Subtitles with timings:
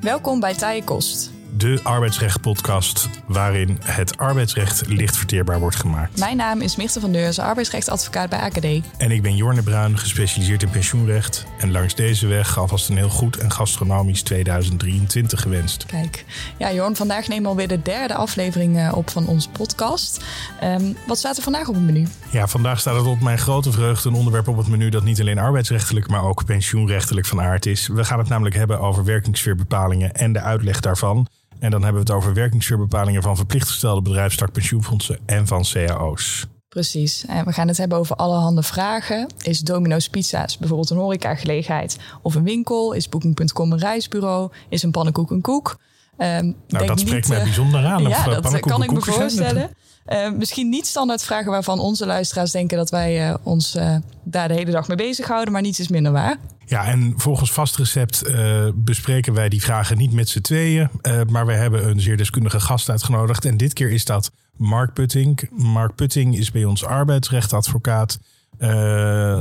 [0.00, 1.37] Welkom bij Taaie Kost.
[1.58, 6.18] De arbeidsrecht-podcast waarin het arbeidsrecht licht verteerbaar wordt gemaakt.
[6.18, 8.86] Mijn naam is Mirte van Deurzen, arbeidsrechtadvocaat bij AKD.
[8.96, 11.46] En ik ben Jorne Bruin, gespecialiseerd in pensioenrecht.
[11.58, 15.86] En langs deze weg alvast een heel goed en gastronomisch 2023 gewenst.
[15.86, 16.24] Kijk,
[16.58, 20.24] ja Jorn, vandaag nemen we alweer de derde aflevering eh, op van onze podcast.
[20.64, 22.06] Um, wat staat er vandaag op het menu?
[22.30, 25.20] Ja, vandaag staat het op mijn grote vreugde een onderwerp op het menu dat niet
[25.20, 27.86] alleen arbeidsrechtelijk, maar ook pensioenrechtelijk van aard is.
[27.86, 31.28] We gaan het namelijk hebben over werkingssfeerbepalingen en de uitleg daarvan.
[31.60, 36.46] En dan hebben we het over werkingssfeerbepalingen van verplicht gestelde bedrijfstak pensioenfondsen en van cao's.
[36.68, 37.24] Precies.
[37.26, 39.26] En we gaan het hebben over allerhande vragen.
[39.42, 42.92] Is Domino's Pizza's bijvoorbeeld een horecagelegenheid of een winkel?
[42.92, 44.50] Is Booking.com een reisbureau?
[44.68, 45.78] Is een pannenkoek een koek?
[46.18, 48.02] Um, nou, dat spreekt mij bijzonder aan.
[48.08, 49.70] Ja, dat kan ik me voorstellen.
[50.08, 54.48] Uh, misschien niet standaard vragen waarvan onze luisteraars denken dat wij uh, ons uh, daar
[54.48, 56.36] de hele dag mee bezighouden, maar niets is minder waar.
[56.68, 58.22] Ja, en volgens vast recept
[58.74, 60.88] bespreken wij die vragen niet met z'n tweeën,
[61.28, 63.44] maar we hebben een zeer deskundige gast uitgenodigd.
[63.44, 65.48] En dit keer is dat Mark Putting.
[65.50, 68.18] Mark Putting is bij ons arbeidsrechtadvocaat.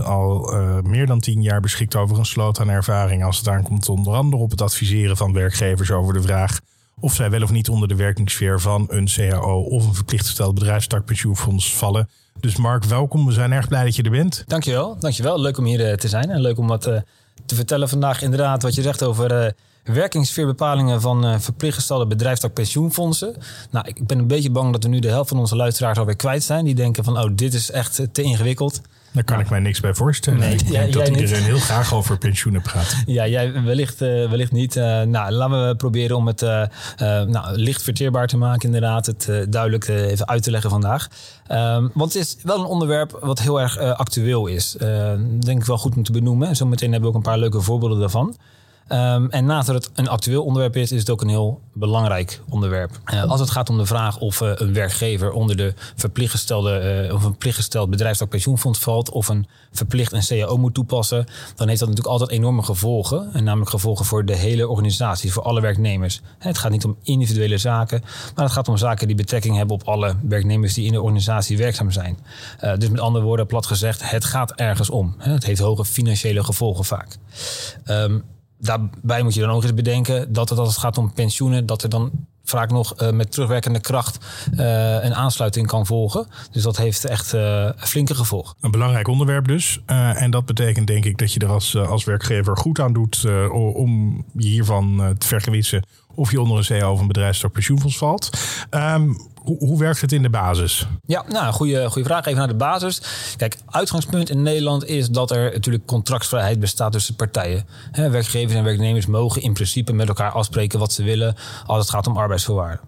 [0.04, 4.14] al meer dan tien jaar beschikt over een sloot aan ervaring als het aankomt onder
[4.14, 6.60] andere op het adviseren van werkgevers over de vraag
[7.00, 10.54] of zij wel of niet onder de werkingssfeer van een CAO of een verplicht gesteld
[10.54, 12.10] bedrijfstak pensioenfonds vallen.
[12.40, 13.26] Dus Mark, welkom.
[13.26, 14.44] We zijn erg blij dat je er bent.
[14.48, 15.40] Dankjewel, dankjewel.
[15.40, 17.00] Leuk om hier eh, te zijn en leuk om wat eh,
[17.46, 18.22] te vertellen vandaag.
[18.22, 19.52] Inderdaad, wat je zegt over uh,
[19.96, 23.36] werkingssfeerbepalingen van verplicht gestelde bedrijfstak pensioenfondsen.
[23.72, 26.16] Nou, ik ben een beetje bang dat we nu de helft van onze luisteraars alweer
[26.16, 26.66] kwijt zijn.
[26.66, 28.82] Die denken van, oh, dit is echt te ingewikkeld.
[29.18, 30.40] Daar kan ik mij niks bij voorstellen.
[30.40, 32.96] Nee, ik denk dat iedereen heel graag over pensioenen praat.
[33.06, 34.76] Ja, jij wellicht, uh, wellicht niet.
[34.76, 36.66] Uh, nou, laten we proberen om het uh,
[36.98, 39.06] nou, licht verteerbaar te maken, inderdaad.
[39.06, 41.08] Het duidelijk even uit te leggen vandaag.
[41.52, 44.76] Um, want het is wel een onderwerp wat heel erg actueel is.
[45.40, 46.56] denk ik wel goed om te benoemen.
[46.56, 48.36] Zometeen hebben we ook een paar leuke voorbeelden daarvan.
[48.90, 52.42] Um, en naast dat het een actueel onderwerp is, is het ook een heel belangrijk
[52.50, 53.00] onderwerp.
[53.14, 57.14] Uh, als het gaat om de vraag of uh, een werkgever onder de verplichtgestelde uh,
[57.14, 61.80] of een verplichtgesteld bedrijfstak pensioenfonds valt of een verplicht een CAO moet toepassen, dan heeft
[61.80, 63.30] dat natuurlijk altijd enorme gevolgen.
[63.34, 66.22] En namelijk gevolgen voor de hele organisatie, voor alle werknemers.
[66.38, 68.02] Het gaat niet om individuele zaken,
[68.36, 71.58] maar het gaat om zaken die betrekking hebben op alle werknemers die in de organisatie
[71.58, 72.18] werkzaam zijn.
[72.78, 75.16] dus met andere woorden, plat gezegd, het gaat ergens om.
[75.18, 77.18] Het heeft hoge financiële gevolgen vaak.
[77.86, 78.24] Um,
[78.58, 81.84] daarbij moet je dan ook eens bedenken dat het als het gaat om pensioenen, dat
[81.84, 82.12] er dan
[82.44, 84.60] vaak nog uh, met terugwerkende kracht uh,
[85.04, 86.28] een aansluiting kan volgen.
[86.52, 88.56] Dus dat heeft echt uh, flinke gevolgen.
[88.62, 89.82] Een belangrijk onderwerp dus.
[89.86, 93.26] en dat betekent denk ik dat je er als, als werkgever goed aan doet
[93.74, 95.86] om je hiervan te vergewissen
[96.16, 98.30] of je onder een CEO of een bedrijfstak pensioenfonds valt.
[98.72, 100.88] Um, hoe, hoe, werkt het in de basis?
[101.06, 102.26] Ja, nou, goede, goede vraag.
[102.26, 103.02] Even naar de basis.
[103.38, 107.66] Kijk, uitgangspunt in Nederland is dat er natuurlijk contractvrijheid bestaat tussen partijen.
[107.92, 111.36] werkgevers en werknemers mogen in principe met elkaar afspreken wat ze willen
[111.66, 112.80] als het gaat om arbeidsvoorwaarden.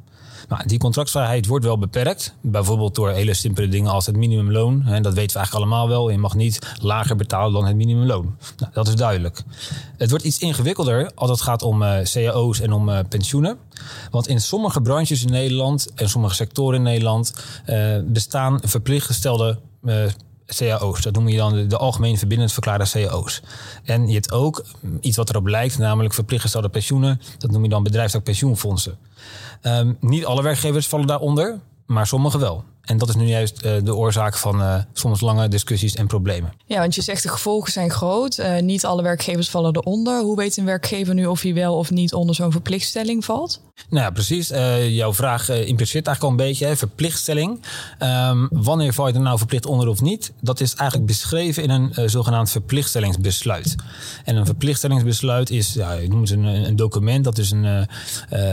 [0.49, 2.35] Nou, die contractvrijheid wordt wel beperkt.
[2.41, 4.85] Bijvoorbeeld door hele simpele dingen als het minimumloon.
[4.85, 6.09] En dat weten we eigenlijk allemaal wel.
[6.09, 8.35] Je mag niet lager betalen dan het minimumloon.
[8.57, 9.43] Nou, dat is duidelijk.
[9.97, 13.57] Het wordt iets ingewikkelder als het gaat om uh, cao's en om uh, pensioenen.
[14.11, 17.33] Want in sommige branches in Nederland en sommige sectoren in Nederland
[17.65, 19.59] uh, bestaan verplicht gestelde
[20.57, 21.01] cao's.
[21.01, 23.41] Dat noem je dan de, algemeen verbindend verklaarde cao's.
[23.83, 24.65] En je hebt ook
[25.01, 27.21] iets wat erop lijkt, namelijk verplicht gestelde pensioenen.
[27.37, 28.97] Dat noem je dan bedrijfstak pensioenfondsen.
[29.61, 32.63] Um, niet alle werkgevers vallen daaronder, maar sommige wel.
[32.89, 36.53] En dat is nu juist uh, de oorzaak van uh, soms lange discussies en problemen.
[36.65, 38.37] Ja, want je zegt de gevolgen zijn groot.
[38.37, 40.21] Uh, niet alle werkgevers vallen eronder.
[40.21, 43.61] Hoe weet een werkgever nu of hij wel of niet onder zo'n verplichtstelling valt?
[43.89, 44.47] Nou ja, precies.
[44.87, 47.59] jouw vraag impliceert eigenlijk al een beetje hè, verplichtstelling.
[47.99, 50.31] Um, wanneer val je er nou verplicht onder of niet?
[50.41, 53.75] Dat is eigenlijk beschreven in een zogenaamd verplichtstellingsbesluit.
[54.25, 57.23] En een verplichtstellingsbesluit is, ja, je noemt het een, een document.
[57.23, 57.87] Dat is een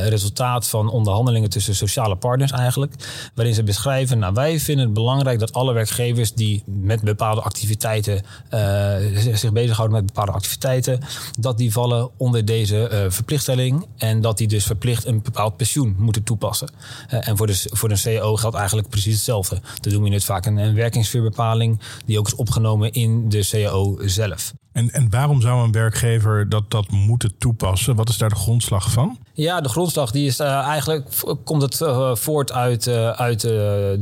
[0.08, 2.94] resultaat van onderhandelingen tussen sociale partners eigenlijk.
[3.34, 8.22] Waarin ze beschrijven nou, wij vinden het belangrijk dat alle werkgevers die met bepaalde activiteiten
[8.54, 8.96] uh,
[9.34, 11.00] zich bezighouden met bepaalde activiteiten,
[11.38, 15.94] dat die vallen onder deze uh, verplichtstelling en dat die dus verplicht een bepaald pensioen
[15.98, 16.68] moeten toepassen.
[17.10, 19.60] Uh, en voor de, voor de CEO geldt eigenlijk precies hetzelfde.
[19.80, 24.52] Dan doen we het vaak een, een die ook is opgenomen in de CEO zelf.
[24.76, 27.96] En, en waarom zou een werkgever dat, dat moeten toepassen?
[27.96, 29.18] Wat is daar de grondslag van?
[29.32, 31.08] Ja, de grondslag die is uh, eigenlijk
[31.44, 33.48] komt het uh, voort uit, uh, uit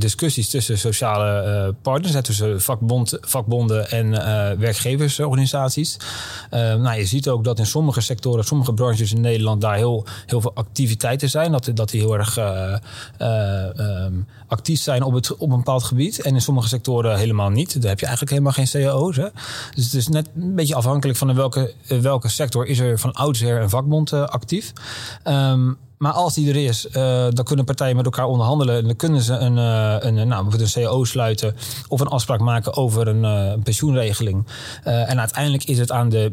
[0.00, 4.10] discussies tussen sociale partners, tussen vakbond, vakbonden en
[4.58, 5.96] werkgeversorganisaties.
[6.50, 10.40] nou, je ziet ook dat in sommige sectoren, sommige branches in Nederland daar heel, heel
[10.40, 11.52] veel activiteiten zijn.
[11.52, 12.38] Dat, dat die heel erg
[13.18, 16.20] um, actief zijn op, het, op een bepaald gebied.
[16.20, 17.80] En in sommige sectoren helemaal niet.
[17.80, 19.16] Daar heb je eigenlijk helemaal geen cao's.
[19.16, 19.28] Hè?
[19.74, 23.12] Dus het is net een beetje afhankelijk van in welke, welke sector is er van
[23.12, 24.72] oudsher een vakbond actief.
[25.25, 26.92] Um, maar als die er is, uh,
[27.30, 28.76] dan kunnen partijen met elkaar onderhandelen.
[28.76, 31.56] En dan kunnen ze een, uh, een, nou, bijvoorbeeld een CAO sluiten
[31.88, 34.46] of een afspraak maken over een, uh, pensioenregeling.
[34.82, 36.30] en uiteindelijk is het aan de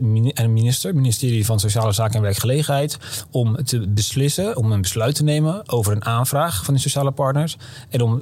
[0.47, 2.97] minister, ministerie van Sociale Zaken en Werkgelegenheid,
[3.31, 7.57] om te beslissen, om een besluit te nemen over een aanvraag van de sociale partners.
[7.89, 8.21] En om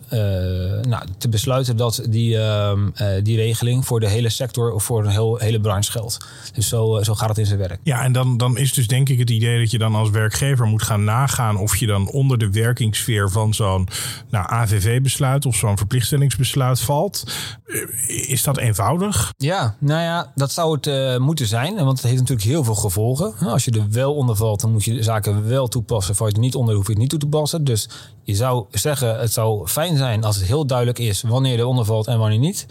[0.81, 2.79] nou, te besluiten dat die, ehm,
[3.23, 6.17] die regeling voor de hele sector of voor een heel, hele branche geldt.
[6.53, 7.79] Dus zo, zo gaat het in zijn werk.
[7.83, 10.65] Ja, en dan, dan is dus denk ik het idee dat je dan als werkgever
[10.65, 13.87] moet gaan nagaan of je dan onder de werkingssfeer van zo'n
[14.29, 17.23] nou, AVV-besluit of zo'n verplichtstellingsbesluit valt.
[17.65, 19.33] Eh, is dat eenvoudig?
[19.37, 21.75] Ja, nou ja, dat zou het uh, moeten zijn.
[21.75, 23.33] Want het heeft natuurlijk heel veel gevolgen.
[23.47, 26.15] Als je er wel onder valt, dan moet je de zaken wel toepassen.
[26.15, 27.63] Val je er niet onder, hoef je het niet toe te passen.
[27.63, 27.89] Dus
[28.23, 31.85] je zou zeggen, het zou fijn zijn als het heel duidelijk is wanneer er onder
[31.85, 32.65] valt en wanneer niet.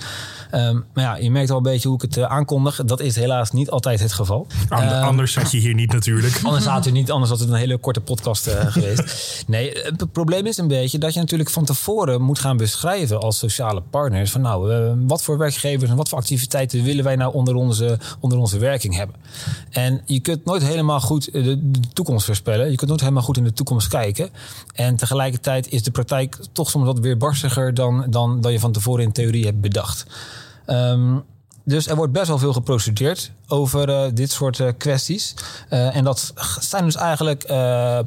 [0.54, 2.80] Um, maar ja, je merkt al een beetje hoe ik het uh, aankondig.
[2.84, 4.46] Dat is helaas niet altijd het geval.
[4.68, 6.40] Anders um, zat je hier niet natuurlijk.
[6.44, 9.44] Anders had u niet, anders had het een hele korte podcast uh, geweest.
[9.46, 13.38] Nee, het probleem is een beetje dat je natuurlijk van tevoren moet gaan beschrijven als
[13.38, 14.30] sociale partners.
[14.30, 17.98] Van nou, uh, wat voor werkgevers en wat voor activiteiten willen wij nou onder onze,
[18.20, 19.16] onder onze werking hebben.
[19.70, 22.70] En je kunt nooit helemaal goed de, de toekomst voorspellen.
[22.70, 24.30] Je kunt nooit helemaal goed in de toekomst kijken.
[24.74, 29.04] En tegelijkertijd is de praktijk toch soms wat weerbarstiger dan, dan, dan je van tevoren
[29.04, 30.06] in theorie hebt bedacht.
[30.66, 31.24] Um,
[31.68, 35.34] dus er wordt best wel veel geprocedeerd over uh, dit soort uh, kwesties.
[35.70, 37.46] Uh, en dat zijn dus eigenlijk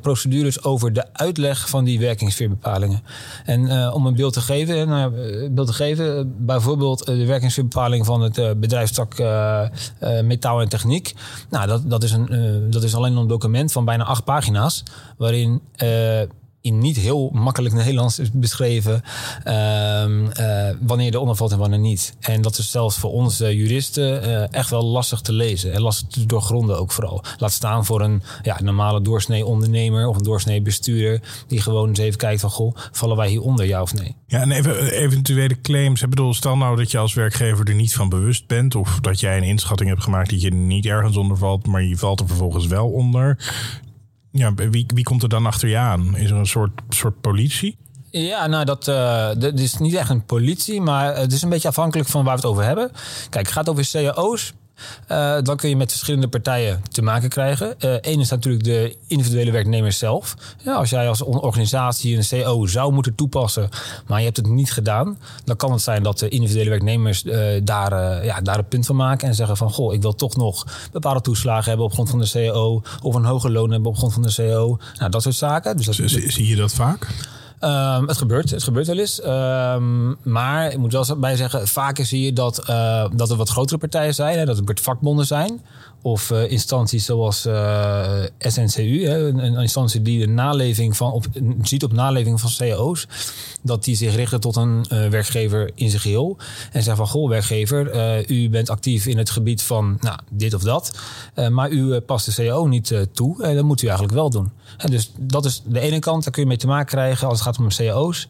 [0.01, 3.03] procedures over de uitleg van die werkingssfeerbepalingen.
[3.45, 5.11] En om een beeld te geven, nou,
[5.49, 9.17] beeld te geven bijvoorbeeld de werkingssfeerbepaling van het bedrijfstak
[10.23, 11.13] metaal en techniek.
[11.49, 14.83] Nou, dat, dat, is een, dat is alleen een document van bijna acht pagina's,
[15.17, 15.61] waarin
[16.61, 22.13] in niet heel makkelijk Nederlands is beschreven um, uh, wanneer de ondervalt en wanneer niet.
[22.19, 26.25] En dat is zelfs voor onze juristen uh, echt wel lastig te lezen en lastig
[26.25, 27.23] doorgronden ook vooral.
[27.37, 31.99] Laat staan voor een ja, normale doorsnee ondernemer of een doorsnee bestuurder die gewoon eens
[31.99, 34.15] even kijkt van goh, vallen wij hieronder ja of nee?
[34.27, 36.01] Ja, en even eventuele claims.
[36.01, 39.19] Ik bedoel, stel nou dat je als werkgever er niet van bewust bent of dat
[39.19, 42.27] jij een inschatting hebt gemaakt dat je niet ergens onder valt, maar je valt er
[42.27, 43.37] vervolgens wel onder
[44.31, 46.17] ja, wie, wie komt er dan achter je aan?
[46.17, 47.77] Is er een soort, soort politie?
[48.09, 51.67] Ja, nou, dat, uh, dat is niet echt een politie, maar het is een beetje
[51.67, 52.91] afhankelijk van waar we het over hebben.
[53.29, 54.53] Kijk, het gaat over cao's.
[55.11, 57.75] Uh, dan kun je met verschillende partijen te maken krijgen.
[57.77, 60.35] Eén uh, is natuurlijk de individuele werknemers zelf.
[60.63, 63.69] Ja, als jij als organisatie een CO zou moeten toepassen,
[64.07, 67.61] maar je hebt het niet gedaan, dan kan het zijn dat de individuele werknemers uh,
[67.63, 70.65] daar, ja, daar een punt van maken en zeggen van goh, ik wil toch nog
[70.91, 74.13] bepaalde toeslagen hebben op grond van de CO of een hoger loon hebben op grond
[74.13, 74.77] van de CO.
[74.97, 75.77] Nou, dat soort zaken.
[75.77, 77.07] Dus dat, zie je dat vaak?
[77.63, 79.25] Um, het gebeurt, het gebeurt wel eens.
[79.25, 83.49] Um, maar ik moet wel bij zeggen, vaker zie je dat, uh, dat er wat
[83.49, 84.37] grotere partijen zijn.
[84.37, 85.61] Hè, dat er vakbonden zijn.
[86.01, 91.25] Of uh, instanties zoals eh, SNCU, hè, een, instantie die de naleving van, op,
[91.61, 93.07] ziet op naleving van cao's.
[93.61, 96.37] Dat die zich richten tot een werkgever in zijn geheel.
[96.71, 100.61] En zeggen van, goh werkgever, u bent actief in het gebied van nou, dit of
[100.61, 100.99] dat.
[101.49, 103.43] maar u past de cao niet toe.
[103.43, 104.51] En dat moet u eigenlijk wel doen.
[104.77, 107.39] En dus dat is de ene kant, daar kun je mee te maken krijgen als
[107.39, 108.27] het gaat om cao's.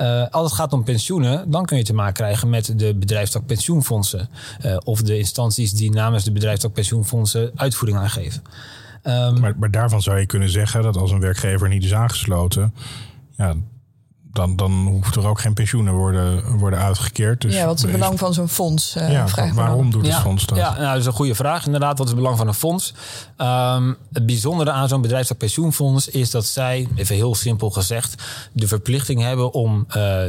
[0.00, 3.46] Uh, als het gaat om pensioenen, dan kun je te maken krijgen met de bedrijfstak
[3.46, 4.28] pensioenfondsen.
[4.64, 8.42] Uh, of de instanties die namens de bedrijfstak pensioenfondsen uitvoering aangeven.
[9.02, 12.74] Um, maar, maar daarvan zou je kunnen zeggen dat als een werkgever niet is aangesloten,
[13.36, 13.54] ja,
[14.34, 17.40] dan, dan hoeft er ook geen pensioenen worden, worden uitgekeerd.
[17.40, 18.96] Dus ja, wat is het belang van zo'n fonds?
[18.96, 20.58] Uh, ja, waarom doet het fonds dat?
[20.58, 21.66] Ja, nou, dat is een goede vraag.
[21.66, 22.94] Inderdaad, wat is het belang van een fonds?
[23.38, 28.22] Um, het bijzondere aan zo'n bedrijfstak pensioenfonds is dat zij, even heel simpel gezegd,
[28.52, 30.22] de verplichting hebben om uh,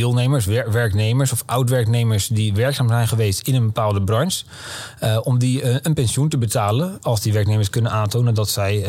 [0.00, 4.44] deelnemers, werknemers of oud-werknemers die werkzaam zijn geweest in een bepaalde branche,
[5.02, 8.76] uh, om die uh, een pensioen te betalen als die werknemers kunnen aantonen dat zij
[8.78, 8.84] uh,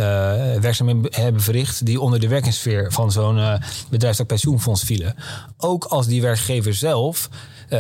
[0.60, 5.16] werkzaamheden hebben verricht die onder de werkingssfeer van zo'n bedrijfstak pensioenfonds vielen.
[5.58, 7.30] Ook als die werkgever zelf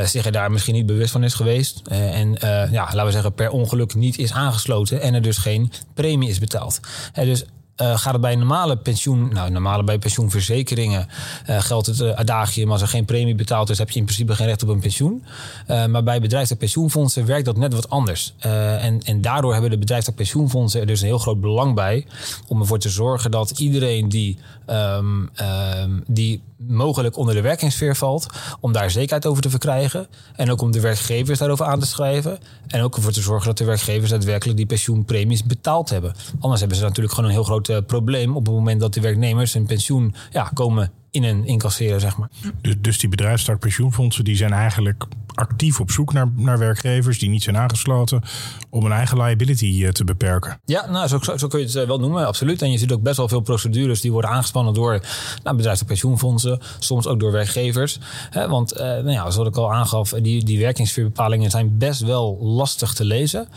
[0.03, 2.37] zich er daar misschien niet bewust van is geweest en
[2.71, 6.39] ja, laten we zeggen per ongeluk niet is aangesloten en er dus geen premie is
[6.39, 6.79] betaald.
[7.13, 7.45] dus
[7.81, 11.07] uh, gaat het bij normale pensioen, nou normale bij pensioenverzekeringen
[11.49, 14.35] uh, geldt het uh, adagium als er geen premie betaald is, heb je in principe
[14.35, 15.23] geen recht op een pensioen.
[15.67, 18.33] maar bij bedrijfstak pensioenfondsen werkt dat net wat anders.
[18.39, 22.05] en, en daardoor hebben de bedrijfstak pensioenfondsen er dus een heel groot belang bij
[22.47, 24.37] om ervoor te zorgen dat iedereen die,
[24.71, 28.25] um, um, die mogelijk onder de werkingssfeer valt,
[28.59, 30.07] om daar zekerheid over te verkrijgen.
[30.35, 32.39] En ook om de werkgevers daarover aan te schrijven.
[32.67, 36.13] En ook ervoor te zorgen dat de werkgevers daadwerkelijk die pensioenpremies betaald hebben.
[36.39, 39.01] Anders hebben ze natuurlijk gewoon een heel groot uh, probleem op het moment dat de
[39.01, 42.29] werknemers hun pensioen ja, komen in een incasseren, zeg maar.
[42.61, 47.29] Dus, dus die bedrijfstak pensioenfondsen die zijn eigenlijk actief op zoek naar, naar werkgevers die
[47.29, 48.21] niet zijn aangesloten
[48.69, 50.59] om hun eigen liability te beperken.
[50.65, 52.61] Ja, nou, zo, zo, kun je het wel noemen, absoluut.
[52.61, 55.01] En je ziet ook best wel veel procedures die worden aangespannen door
[55.43, 57.99] nou, bedrijfs- en pensioenfondsen, soms ook door werkgevers.
[58.33, 63.05] want nou ja, zoals ik al aangaf, die, die werkingssfeerbepalingen zijn best wel lastig te
[63.05, 63.47] lezen.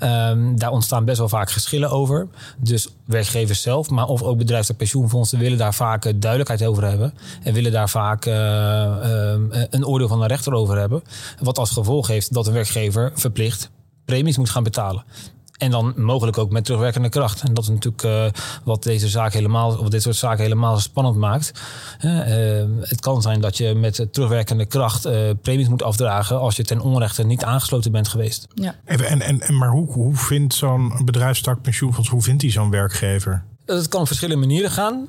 [0.00, 2.28] Um, daar ontstaan best wel vaak geschillen over.
[2.58, 7.14] Dus werkgevers zelf, maar of ook bedrijfs- en pensioenfondsen willen daar vaak duidelijkheid over hebben.
[7.42, 8.34] En willen daar vaak uh,
[9.70, 11.02] een oordeel van de rechter over hebben.
[11.42, 13.70] Wat als gevolg heeft dat een werkgever verplicht
[14.04, 15.04] premies moet gaan betalen.
[15.58, 17.42] En dan mogelijk ook met terugwerkende kracht.
[17.42, 21.16] En dat is natuurlijk uh, wat deze zaak helemaal, of dit soort zaken helemaal spannend
[21.16, 21.52] maakt.
[22.00, 26.64] Uh, het kan zijn dat je met terugwerkende kracht uh, premies moet afdragen als je
[26.64, 28.46] ten onrechte niet aangesloten bent geweest.
[28.54, 28.74] Ja.
[28.84, 32.70] Even, en, en, en, maar hoe, hoe vindt zo'n bedrijfstak pensioenfonds, hoe vindt hij zo'n
[32.70, 33.44] werkgever?
[33.64, 35.08] Het kan op verschillende manieren gaan.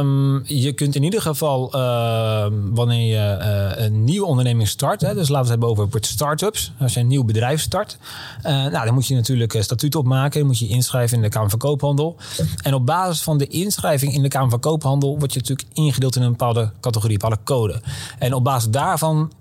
[0.00, 3.38] Um, je kunt in ieder geval, uh, wanneer je
[3.78, 6.72] uh, een nieuwe onderneming start, hè, dus laten we het hebben over start-ups.
[6.80, 7.98] Als je een nieuw bedrijf start,
[8.38, 10.38] uh, nou, dan moet je natuurlijk statuut opmaken.
[10.38, 12.16] Dan moet je inschrijven in de Kamer van Koophandel.
[12.62, 16.16] En op basis van de inschrijving in de Kamer van Koophandel word je natuurlijk ingedeeld
[16.16, 17.80] in een bepaalde categorie, een bepaalde code.
[18.18, 19.32] En op basis daarvan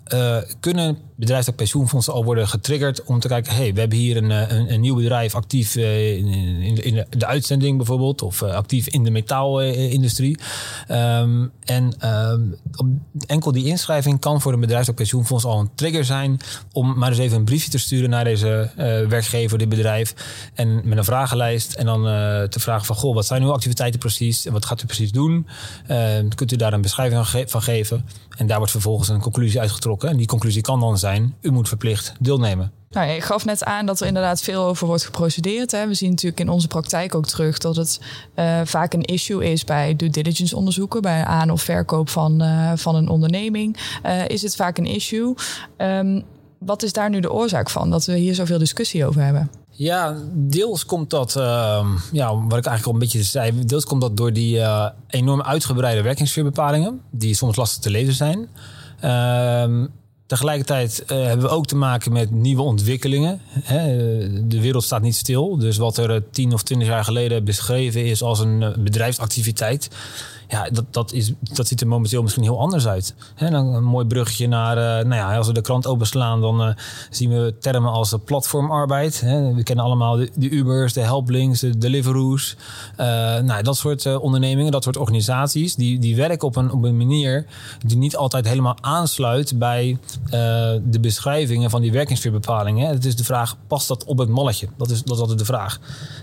[0.60, 4.30] kunnen bedrijfs- en pensioenfondsen al worden getriggerd om te kijken: hey, we hebben hier een,
[4.30, 9.12] een, een nieuw bedrijf actief in, in, in, de uitzending bijvoorbeeld, of actief in de
[9.12, 10.38] metaalindustrie.
[10.92, 12.56] Um, en um,
[13.28, 16.40] enkel die inschrijving kan voor een bedrijfs- of pensioenfonds al een trigger zijn
[16.72, 20.14] om maar eens even een briefje te sturen naar deze uh, werkgever, dit bedrijf.
[20.54, 21.74] En met een vragenlijst.
[21.74, 24.46] En dan uh, te vragen van, goh, wat zijn uw activiteiten precies?
[24.46, 25.48] En wat gaat u precies doen?
[25.92, 25.98] Uh,
[26.36, 28.06] kunt u daar een beschrijving van geven?
[28.38, 30.10] En daar wordt vervolgens een conclusie uitgetrokken.
[30.10, 32.72] En die conclusie kan dan zijn, u moet verplicht deelnemen.
[32.96, 35.72] Nou, je gaf net aan dat er inderdaad veel over wordt geprocedeerd.
[35.72, 35.88] Hè.
[35.88, 38.00] We zien natuurlijk in onze praktijk ook terug dat het
[38.36, 42.72] uh, vaak een issue is bij due diligence onderzoeken, bij aan- of verkoop van, uh,
[42.76, 44.00] van een onderneming.
[44.06, 45.34] Uh, is het vaak een issue.
[45.78, 46.24] Um,
[46.58, 49.52] wat is daar nu de oorzaak van dat we hier zoveel discussie over hebben?
[49.70, 54.02] Ja, deels komt dat, uh, ja, wat ik eigenlijk al een beetje zei, deels komt
[54.02, 54.62] dat door die
[55.08, 58.50] enorm uitgebreide werkingssfeerbepalingen, die soms lastig te lezen zijn.
[59.04, 59.86] Uh,
[60.28, 63.42] Tegelijkertijd uh, hebben we ook te maken met nieuwe ontwikkelingen.
[63.50, 63.98] Hè.
[64.48, 65.58] De wereld staat niet stil.
[65.58, 69.90] Dus wat er tien of twintig jaar geleden beschreven is als een bedrijfsactiviteit.
[70.48, 73.16] Ja, dat, dat, is, dat ziet er momenteel misschien heel anders uit.
[73.36, 76.68] Hè, dan een mooi bruggetje naar, uh, nou ja, als we de krant openslaan, dan
[76.68, 76.74] uh,
[77.10, 79.22] zien we termen als platformarbeid.
[79.56, 82.56] We kennen allemaal de, de Ubers, de Helplinks, de Deliveroo's.
[82.92, 83.06] Uh,
[83.40, 87.46] nou, dat soort ondernemingen, dat soort organisaties, die, die werken op een, op een manier
[87.86, 89.98] die niet altijd helemaal aansluit bij
[90.84, 92.88] de beschrijvingen van die werkingssfeerbepalingen.
[92.88, 94.68] Het is de vraag, past dat op het malletje?
[94.78, 95.80] Dat is, dat is altijd de vraag.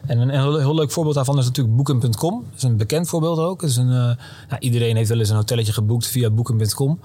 [0.07, 2.45] En een, een heel, heel, leuk voorbeeld daarvan is natuurlijk Booking.com.
[2.51, 3.61] Dat is een bekend voorbeeld ook.
[3.61, 4.12] Het is een
[4.49, 6.91] nou, iedereen heeft wel eens een hotelletje geboekt via booking.com.
[6.91, 7.01] Um,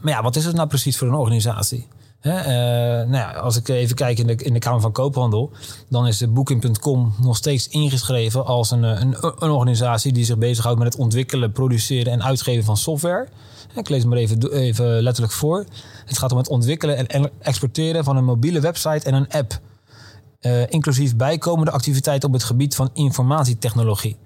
[0.00, 1.88] maar ja, wat is het nou precies voor een organisatie?
[2.22, 5.50] He, uh, nou ja, als ik even kijk in de, in de Kamer van Koophandel,
[5.88, 10.92] dan is Booking.com nog steeds ingeschreven als een, een, een, organisatie die zich bezighoudt met
[10.92, 13.28] het ontwikkelen, produceren en uitgeven van software.
[13.74, 15.64] Ik lees het maar even, even letterlijk voor.
[16.06, 19.60] Het gaat om het ontwikkelen en exporteren van een mobiele website en een app.
[20.68, 24.16] Inclusief bijkomende activiteiten op het gebied van informatietechnologie.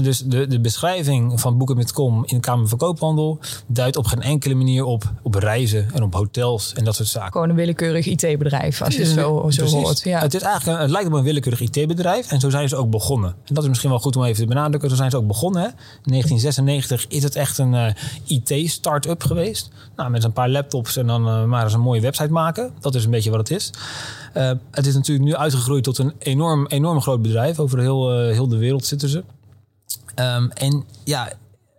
[0.00, 4.54] Dus de, de beschrijving van boeken.com in de Kamer van Koophandel duidt op geen enkele
[4.54, 7.32] manier op, op reizen en op hotels en dat soort zaken.
[7.32, 10.02] Gewoon een willekeurig IT-bedrijf, als je het zo, zo hoort.
[10.04, 10.20] Ja.
[10.20, 12.90] Het, is eigenlijk een, het lijkt op een willekeurig IT-bedrijf en zo zijn ze ook
[12.90, 13.34] begonnen.
[13.44, 14.90] En dat is misschien wel goed om even te benadrukken.
[14.90, 15.62] Zo zijn ze ook begonnen.
[15.62, 15.68] Hè.
[15.68, 17.86] In 1996 is het echt een uh,
[18.26, 19.70] IT-start-up geweest.
[19.96, 22.70] Nou, met een paar laptops en dan uh, maar eens een mooie website maken.
[22.80, 23.70] Dat is een beetje wat het is.
[24.36, 27.58] Uh, het is natuurlijk nu uitgegroeid tot een enorm, enorm groot bedrijf.
[27.58, 29.24] Over heel, heel de wereld zitten ze.
[30.20, 31.28] Um, en ja,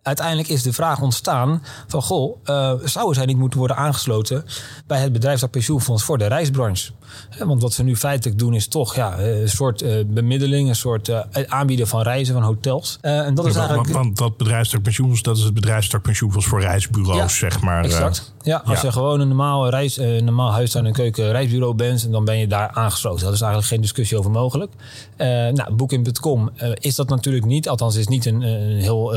[0.04, 2.02] uiteindelijk is de vraag ontstaan van...
[2.02, 4.46] goh, uh, zouden zij niet moeten worden aangesloten...
[4.88, 6.92] bij het bedrijfstak pensioenfonds voor de reisbranche?
[7.38, 10.70] Want wat we nu feitelijk doen is toch ja, een soort uh, bemiddeling...
[10.70, 12.98] een soort uh, aanbieden van reizen van hotels.
[13.02, 13.94] en dat is ja, eigenlijk...
[13.94, 15.24] Want dat bedrijfstak pensioenfonds...
[15.24, 17.84] dat is het bedrijfstak pensioenfonds voor reisbureaus, ja, zeg maar.
[17.84, 18.34] Exact.
[18.42, 18.88] Ja, als ja.
[18.88, 22.12] je gewoon een normaal, reis, een normaal huistuin- en keuken reisbureau bent...
[22.12, 23.24] dan ben je daar aangesloten.
[23.26, 24.72] Dat is eigenlijk geen discussie over mogelijk.
[25.18, 27.70] nou, Booking.com is dat natuurlijk niet.
[27.70, 29.16] Althans, is niet een, een heel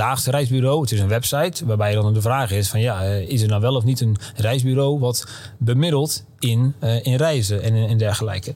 [0.00, 0.80] alledaagse reisbureau.
[0.80, 2.80] Het is een website waarbij dan de vraag is van...
[2.80, 4.98] ja, is er nou wel of niet een reisbureau...
[4.98, 5.26] wat
[5.58, 8.54] bemiddelt in, uh, in reizen en, en dergelijke.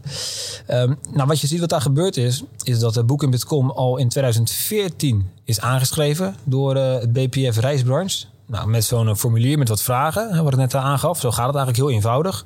[0.71, 2.43] Um, nou, wat je ziet wat daar gebeurd is...
[2.63, 6.37] is dat uh, Booking.com al in 2014 is aangeschreven...
[6.45, 8.27] door het BPF Reisbranche...
[8.47, 11.21] Nou, met zo'n formulier met wat vragen, wat ik net aangaf.
[11.21, 12.45] Zo gaat het eigenlijk heel eenvoudig.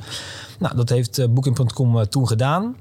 [0.59, 2.77] Nou, dat heeft Booking.com toen gedaan.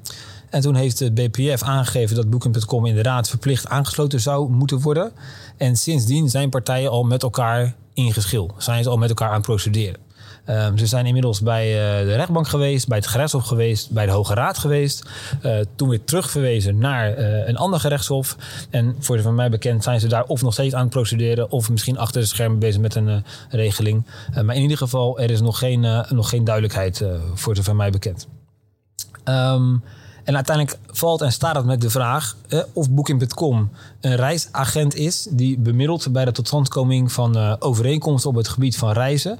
[0.49, 5.11] En toen heeft de BPF aangegeven dat Booking.com inderdaad verplicht aangesloten zou moeten worden.
[5.57, 8.51] En sindsdien zijn partijen al met elkaar in geschil.
[8.57, 10.05] Zijn ze al met elkaar aan het procederen.
[10.45, 14.11] Ehm, ze zijn inmiddels bij eh, de rechtbank geweest, bij het gerechtshof geweest, bij de
[14.11, 15.09] Hoge Raad geweest.
[15.45, 18.35] Uh, toen weer terugverwezen naar uh, een ander gerechtshof.
[18.69, 21.51] En voor zover mij bekend zijn ze daar of nog steeds aan het procederen...
[21.51, 24.05] of misschien achter de schermen bezig met een regeling.
[24.43, 28.27] maar in ieder geval, er is nog geen, nog geen duidelijkheid voor zover mij bekend.
[29.25, 29.83] Um,
[30.27, 33.69] en uiteindelijk valt en staat het met de vraag eh, of Booking.com
[34.01, 38.91] een reisagent is die bemiddelt bij de totstandkoming van uh, overeenkomsten op het gebied van
[38.91, 39.39] reizen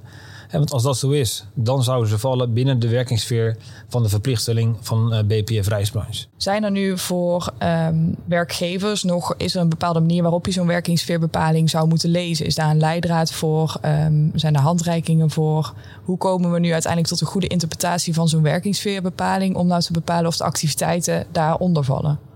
[0.52, 4.78] want als dat zo is, dan zouden ze vallen binnen de werkingssfeer van de verplichtstelling
[4.82, 6.26] van eh, BPF reisbranche.
[6.38, 10.68] Zijn er nu voor um, werkgevers nog, is er een bepaalde manier waarop je zo'n
[10.68, 12.46] werkingssfeerbepaling zou moeten lezen?
[12.46, 13.78] Is daar een leidraad voor?
[13.86, 15.74] Um, zijn er handreikingen voor?
[16.04, 19.92] Hoe komen we nu uiteindelijk tot een goede interpretatie van zo'n werkingssfeerbepaling om nou te
[19.92, 22.27] bepalen of de activiteiten daaronder vallen?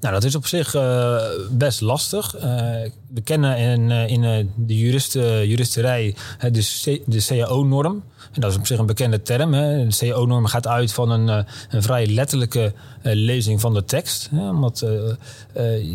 [0.00, 1.16] Nou, dat is op zich uh,
[1.50, 2.36] best lastig.
[2.36, 2.42] Uh,
[3.08, 6.14] we kennen in, uh, in de juristen, juristerij
[6.50, 8.02] de, de CAO-norm.
[8.32, 9.54] En dat is op zich een bekende term.
[9.54, 9.86] Hè.
[9.86, 12.72] De CAO-norm gaat uit van een, een vrij letterlijke
[13.02, 14.28] lezing van de tekst.
[14.34, 14.86] Hè, omdat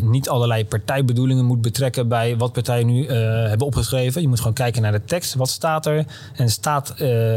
[0.00, 4.22] niet allerlei partijbedoelingen moet betrekken bij wat partijen nu hebben opgeschreven.
[4.22, 5.34] Je moet gewoon kijken naar de tekst.
[5.34, 6.04] Wat staat er?
[6.34, 6.94] En staat,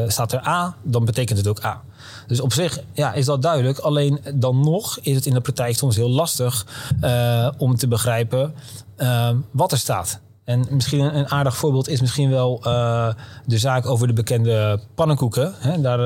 [0.08, 1.82] staat er A, dan betekent het ook A.
[2.28, 3.78] Dus op zich ja, is dat duidelijk.
[3.78, 6.66] Alleen dan nog is het in de praktijk soms heel lastig
[7.02, 8.54] uh, om te begrijpen
[8.98, 10.20] uh, wat er staat.
[10.44, 13.10] En misschien een, aardig voorbeeld is misschien wel uh,
[13.46, 15.54] de zaak over de bekende pannenkoeken.
[15.82, 16.00] Daar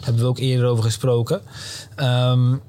[0.00, 1.40] hebben we ook eerder over gesproken.
[1.96, 2.62] Um,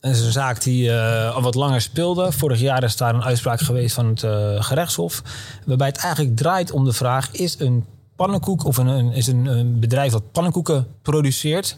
[0.00, 0.92] dat is een zaak die
[1.32, 2.32] al wat langer speelde.
[2.32, 4.20] Vorig jaar is daar een uitspraak geweest van het
[4.64, 5.22] gerechtshof.
[5.66, 7.84] Waarbij het eigenlijk draait om de vraag: is een
[8.16, 11.76] pannenkoek of een, is een, een, bedrijf dat pannenkoeken produceert.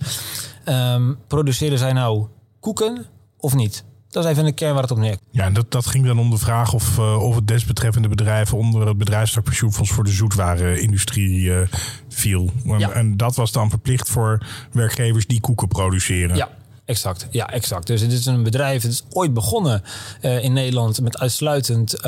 [0.69, 2.27] Um, produceren zij nou
[2.61, 3.07] koeken
[3.39, 3.85] of niet?
[4.09, 5.17] Dat is even de kern waar het op neer.
[5.31, 8.87] Ja, dat, dat ging dan om de vraag of, uh, of het desbetreffende bedrijf onder
[8.87, 11.61] het bedrijfstak pensioenfonds voor de zoetwarenindustrie uh,
[12.09, 12.51] viel.
[12.65, 12.91] Ja.
[12.91, 16.37] En dat was dan verplicht voor werkgevers die koeken produceren.
[16.37, 16.49] Ja,
[16.85, 17.87] Exact, ja, exact.
[17.87, 19.83] Dus het is een bedrijf, het is ooit begonnen
[20.23, 22.01] uh, in Nederland met uitsluitend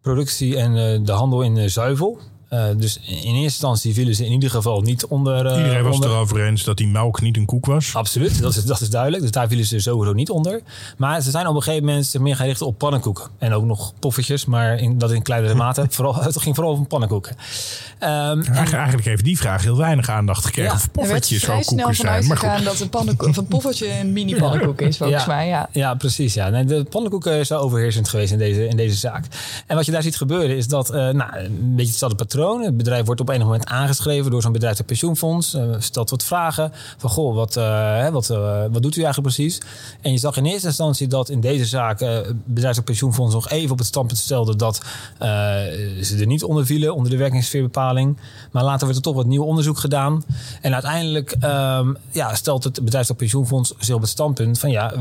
[0.00, 2.20] productie en de handel in zuivel.
[2.52, 5.46] Uh, dus in eerste instantie vielen ze in ieder geval niet onder.
[5.46, 6.10] Uh, Iedereen was onder...
[6.10, 7.94] erover eens dat die melk niet een koek was.
[7.94, 9.22] Absoluut, dat is, dat is duidelijk.
[9.22, 10.60] Dus daar vielen ze sowieso niet onder.
[10.96, 13.24] Maar ze zijn op een gegeven moment zich meer gaan richten op pannenkoeken.
[13.38, 15.86] En ook nog poffertjes, maar in, dat in kleinere mate.
[15.90, 17.36] vooral, het ging vooral om pannenkoeken.
[18.00, 20.70] Um, eigenlijk, eigenlijk heeft die vraag heel weinig aandacht gekregen.
[20.70, 22.26] Ja, of poffertjes zou koeken zijn.
[22.26, 22.64] Maar goed.
[22.64, 25.48] dat een, pannenkoek, een poffertje een mini pannenkoek is, volgens ja, mij.
[25.48, 26.34] Ja, ja precies.
[26.34, 26.48] Ja.
[26.48, 29.24] Nee, de pannenkoeken is overheersend geweest in deze, in deze zaak.
[29.66, 32.40] En wat je daar ziet gebeuren is dat, uh, nou, een beetje hetzelfde patroon.
[32.42, 35.54] Het bedrijf wordt op enig moment aangeschreven door zo'n bedrijf pensioenfonds.
[35.54, 39.60] Uh, stelt wat vragen van, goh, wat, uh, wat, uh, wat doet u eigenlijk precies?
[40.00, 43.72] En je zag in eerste instantie dat in deze zaak het bedrijf pensioenfonds nog even
[43.72, 44.80] op het standpunt stelde dat
[46.00, 48.16] ze er niet onder vielen, onder de werkingssfeerbepaling.
[48.50, 50.24] Maar later werd er toch wat nieuw onderzoek gedaan.
[50.60, 54.94] En uiteindelijk um, ja, stelt het bedrijf pensioenfonds zich op het standpunt van, ja,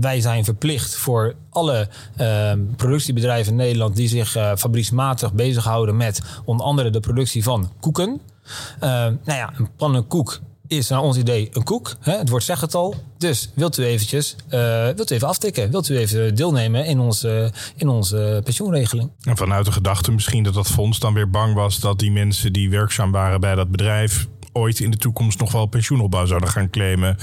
[0.00, 6.66] wij zijn verplicht voor alle ehm, productiebedrijven in Nederland die zich fabrieksmatig bezighouden met onder
[6.66, 8.08] andere de productie van koeken.
[8.10, 11.96] Uh, nou ja, een pannenkoek is naar ons idee een koek.
[12.00, 12.12] Hè?
[12.18, 12.94] Het woord zegt het al.
[13.18, 15.70] Dus wilt u eventjes, uh, wilt u even aftikken?
[15.70, 19.10] Wilt u even deelnemen in onze, in onze pensioenregeling?
[19.22, 21.80] En vanuit de gedachte misschien dat dat fonds dan weer bang was...
[21.80, 24.26] dat die mensen die werkzaam waren bij dat bedrijf...
[24.52, 27.16] ooit in de toekomst nog wel pensioenopbouw zouden gaan claimen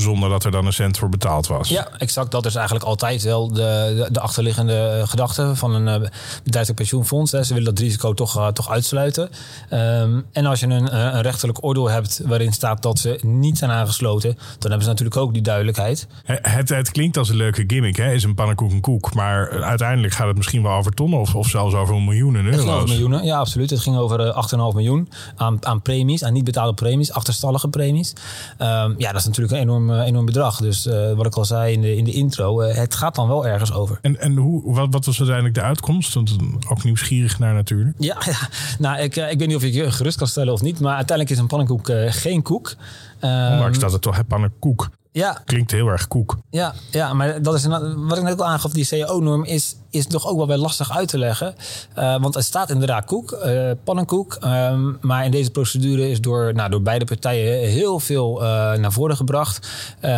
[0.00, 1.68] zonder dat er dan een cent voor betaald was.
[1.68, 2.30] Ja, exact.
[2.30, 6.08] Dat is eigenlijk altijd wel de, de, de achterliggende gedachte van een uh,
[6.42, 7.32] bedrijfelijk pensioenfonds.
[7.32, 7.42] Hè.
[7.42, 9.30] Ze willen dat risico toch, uh, toch uitsluiten.
[9.70, 13.58] Um, en als je een, eh, een rechterlijk oordeel hebt waarin staat dat ze niet
[13.58, 16.06] zijn aangesloten, dan hebben ze natuurlijk ook die duidelijkheid.
[16.24, 18.12] Het, het klinkt als een leuke gimmick, hè?
[18.12, 19.14] is een pannenkoek een koek.
[19.14, 22.60] Maar uiteindelijk gaat het misschien wel over tonnen of, of zelfs over miljoenen euro's.
[22.60, 23.70] Het over miljoenen, ja absoluut.
[23.70, 28.12] Het ging over 8,5 miljoen aan, aan premies, aan niet betaalde premies, achterstallige premies.
[28.58, 30.60] Um, ja, dat is natuurlijk een enorm enorm, enorm bedrag.
[30.60, 33.28] Dus uh, wat ik al zei in de, in de intro, uh, het gaat dan
[33.28, 33.98] wel ergens over.
[34.02, 36.14] En, en hoe, wat, wat was uiteindelijk de uitkomst?
[36.14, 36.36] Want
[36.68, 37.96] ook nieuwsgierig naar natuurlijk.
[37.98, 38.48] Ja, ja.
[38.78, 40.80] nou, ik, ik weet niet of ik je gerust kan stellen of niet.
[40.80, 42.74] Maar uiteindelijk is een pannenkoek geen koek.
[43.20, 44.90] Ondanks dat het toch een pannenkoek.
[45.12, 45.42] Ja.
[45.44, 46.38] Klinkt heel erg koek.
[46.50, 50.06] Ja, ja maar dat is een, wat ik net al aangaf, die CAO-norm is, is
[50.06, 51.54] toch ook wel weer lastig uit te leggen.
[51.98, 54.38] Uh, want er staat inderdaad koek, uh, pannenkoek.
[54.44, 58.92] Um, maar in deze procedure is door, nou, door beide partijen heel veel uh, naar
[58.92, 59.68] voren gebracht.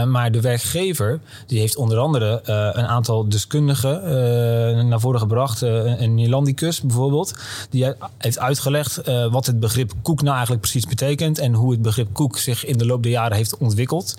[0.06, 2.40] maar de werkgever die heeft onder andere
[2.74, 5.60] een aantal deskundigen naar voren gebracht.
[5.60, 7.34] een Nilandicus bijvoorbeeld.
[7.70, 9.00] Die heeft uitgelegd
[9.30, 11.38] wat het begrip koek nou eigenlijk precies betekent.
[11.38, 14.14] En hoe het begrip koek zich in de loop der jaren heeft ontwikkeld.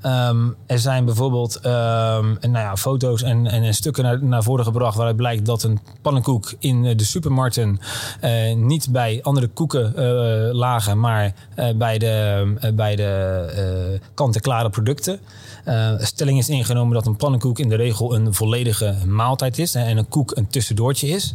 [0.00, 5.16] Ehm, er zijn bijvoorbeeld um, nou ja, foto's en, en, stukken naar, voren gebracht waaruit
[5.16, 7.78] blijkt dat een pannenkoek in de supermarkten
[8.24, 11.32] uh, niet bij andere koeken uh, lagen, maar
[11.76, 15.20] bij de, bij de kant-en-klare producten.
[15.68, 19.96] Uh, stelling is ingenomen dat een pannenkoek in de regel een volledige maaltijd is en
[19.96, 21.34] een koek een tussendoortje is.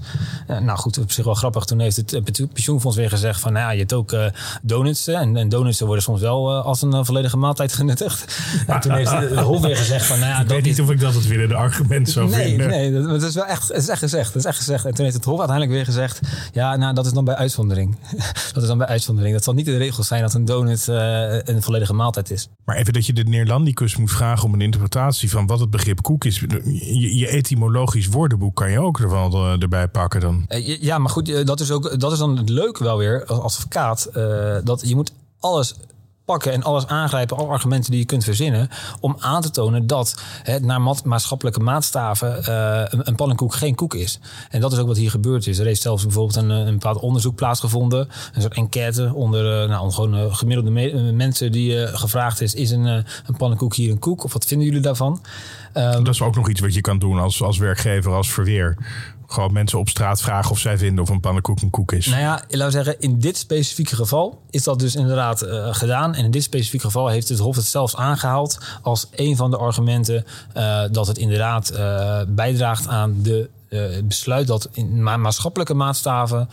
[0.49, 1.65] Uh, nou goed, op zich wel grappig.
[1.65, 4.25] Toen heeft het pensioenfonds weer gezegd van nou ja, je hebt ook uh,
[4.61, 8.21] donuts en, en, donuts worden soms wel als een volledige maaltijd genuttigd.
[8.67, 10.99] En toen heeft de Hof weer gezegd van nou ja, ik weet niet of ik
[10.99, 12.67] dat het weer de argument zou nee, vinden.
[12.67, 14.27] Nee, dat, is wel echt, het is echt gezegd.
[14.27, 14.85] Het is echt gezegd.
[14.85, 16.19] En toen heeft het Hof uiteindelijk weer gezegd
[16.53, 17.95] ja, nou dat is dan bij uitzondering.
[18.53, 19.33] dat is dan bij uitzondering.
[19.33, 22.47] Dat zal niet de regel zijn dat een donut een volledige maaltijd is.
[22.65, 26.01] Maar even dat je de Neerlandicus moet vragen om een interpretatie van wat het begrip
[26.01, 26.39] koek is.
[26.39, 30.45] Je, je etymologisch woordenboek kan je ook er wel eh, erbij pakken dan.
[30.47, 33.25] Eh, ja, maar goed, eh, dat is, ook, dat is dan het leuke wel weer
[33.25, 34.09] als advocaat.
[34.63, 35.75] dat je moet alles
[36.25, 40.21] pakken en alles aangrijpen, alle argumenten die je kunt verzinnen, om aan te tonen dat
[40.43, 44.19] het naar maatschappelijke maatstaven uh, een, een, pannenkoek geen koek is.
[44.49, 45.59] En dat is ook wat hier gebeurd is.
[45.59, 49.91] Er heeft zelfs bijvoorbeeld een, een bepaald onderzoek plaatsgevonden, een soort enquête onder uh, nou,
[49.91, 54.23] gewoon uh, gemiddelde mensen die gevraagd is: is een, een pannenkoek hier een koek?
[54.23, 55.21] Of wat vinden jullie daarvan?
[55.73, 58.77] Um, dat is ook nog iets wat je kan doen als, als werkgever, als verweer
[59.33, 62.05] gewoon mensen op straat vragen of zij vinden of een pannenkoek een koek is.
[62.05, 66.15] Nou ja, laten we zeggen, in dit specifieke geval is dat dus inderdaad uh, gedaan.
[66.15, 69.57] En in dit specifieke geval heeft het Hof het zelfs aangehaald als een van de
[69.57, 70.25] argumenten
[70.57, 76.49] uh, dat het inderdaad uh, bijdraagt aan de het besluit dat in maatschappelijke maatstaven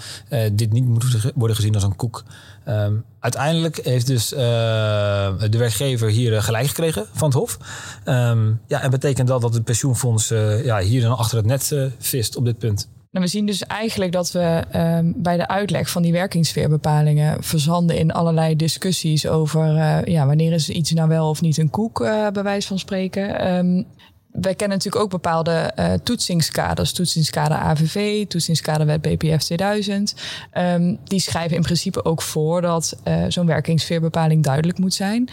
[0.52, 2.24] dit niet moet worden gezien als een koek.
[2.68, 7.59] Um, uiteindelijk heeft dus uh, de werkgever hier gelijk gekregen van het Hof.
[8.04, 10.28] Um, ja, en betekent dat dat het pensioenfonds
[10.64, 12.88] ja, hier dan achter het net vist op dit punt.
[13.11, 17.96] Nou, we zien dus eigenlijk dat we um, bij de uitleg van die werkingssfeerbepalingen verzanden
[17.96, 19.66] in allerlei discussies over
[20.11, 21.98] ja, wanneer is iets nou wel of niet een koek,
[22.33, 23.87] bij wijze van spreken
[24.32, 26.92] wij kennen natuurlijk ook bepaalde uh, toetsingskaders.
[26.92, 30.14] Toetsingskader AVV, toetsingskaderwet BPF 2000.
[30.58, 35.28] Um, die schrijven in principe ook voor dat uh, zo'n werkingssfeerbepaling duidelijk moet zijn.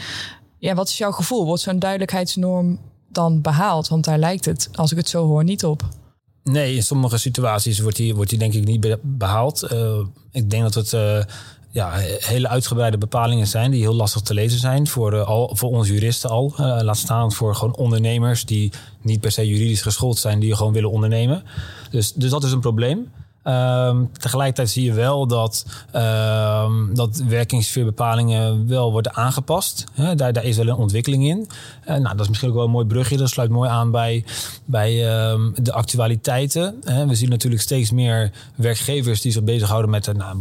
[0.58, 1.46] Ja, wat is jouw gevoel?
[1.46, 2.80] Wordt zo'n duidelijkheidsnorm
[3.10, 3.88] dan behaald?
[3.88, 5.84] Want daar lijkt het, als ik het zo hoor, niet op.
[6.44, 9.68] Nee, in sommige situaties wordt die, wordt die denk ik niet behaald.
[9.72, 10.00] Uh,
[10.32, 10.94] ik denk dat het
[11.78, 15.70] ja, hele uitgebreide bepalingen zijn die heel lastig te lezen zijn voor, uh, al, voor
[15.70, 16.54] ons juristen al.
[16.60, 20.74] Uh, laat staan voor gewoon ondernemers die niet per se juridisch geschoold zijn, die gewoon
[20.74, 21.44] willen ondernemen.
[21.90, 23.12] Dus, dus dat is een probleem.
[23.44, 29.84] Um, tegelijkertijd zie je wel dat, um, dat werkingssfeerbepalingen wel worden aangepast.
[30.16, 31.48] Daar, daar is wel een ontwikkeling in.
[31.82, 33.18] Uh, nou, dat is misschien ook wel een mooi brugje.
[33.18, 34.26] Dat sluit mooi aan bij,
[34.66, 36.76] bij um, de actualiteiten.
[37.08, 40.38] We zien natuurlijk steeds meer werkgevers die zich bezighouden met nou,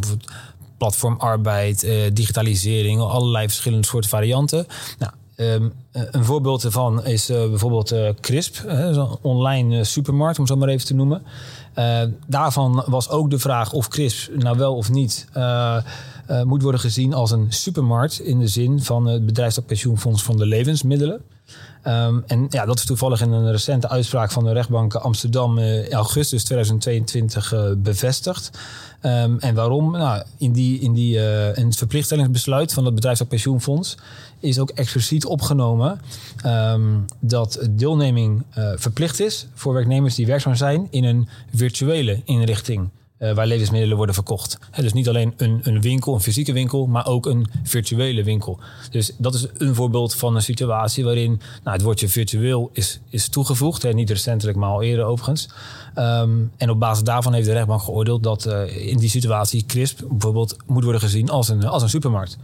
[0.79, 4.67] platformarbeid, uh, digitalisering, allerlei verschillende soorten varianten.
[4.99, 5.73] Nou, um,
[6.11, 10.87] een voorbeeld ervan is uh, bijvoorbeeld uh, Crisp, een online supermarkt, om zo maar even
[10.87, 11.23] te noemen.
[12.27, 15.27] daarvan was ook de vraag of Crisp nou wel of niet
[16.45, 21.21] moet worden gezien als een supermarkt in de zin van het bedrijfspensioenfonds van de levensmiddelen.
[21.87, 25.93] Um, en ja, dat is toevallig in een recente uitspraak van de rechtbank Amsterdam in
[25.93, 28.51] augustus 2022 uh, bevestigd.
[29.03, 29.91] Um, en waarom?
[29.91, 33.97] Nou, in, die, in, die, uh, in het verplichtstellingsbesluit van het bedrijfspensioenfonds
[34.41, 35.86] is ook expliciet opgenomen
[36.47, 42.89] um, dat deelneming uh, verplicht is voor werknemers die werkzaam zijn in een virtuele inrichting.
[43.19, 44.59] Uh, waar levensmiddelen worden verkocht.
[44.77, 48.59] Dus niet alleen een, een, winkel, een fysieke winkel, maar ook een virtuele winkel.
[48.91, 53.29] Dus dat is een voorbeeld van een situatie waarin nou, het woordje virtueel is, is
[53.29, 53.95] toegevoegd.
[53.95, 55.49] Niet recentelijk, maar al eerder overigens.
[55.99, 60.05] Um, en op basis daarvan heeft de rechtbank geoordeeld dat uh, in die situatie CRISP
[60.09, 62.39] bijvoorbeeld moet worden gezien als een, als een supermarkt.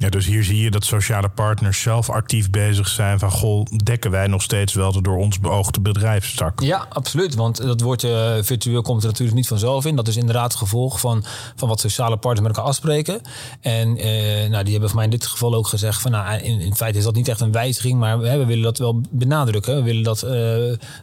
[0.00, 4.10] Ja, dus hier zie je dat sociale partners zelf actief bezig zijn van goh, dekken
[4.10, 6.60] wij nog steeds wel de door ons beoogde bedrijfstak?
[6.60, 7.34] Ja, absoluut.
[7.34, 9.96] Want dat woordje uh, virtueel komt er natuurlijk niet vanzelf in.
[9.96, 11.24] Dat is inderdaad het gevolg van,
[11.56, 13.20] van wat sociale partners met elkaar afspreken.
[13.60, 14.04] En uh,
[14.50, 16.98] nou, die hebben voor mij in dit geval ook gezegd van nou, in, in feite
[16.98, 19.76] is dat niet echt een wijziging, maar we, we willen dat wel benadrukken.
[19.76, 20.30] We willen dat uh,